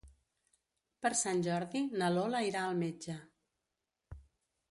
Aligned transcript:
Per 1.05 1.11
Sant 1.19 1.43
Jordi 1.49 1.83
na 2.01 2.09
Lola 2.15 2.41
irà 2.47 2.65
al 2.69 2.75
metge. 2.79 3.19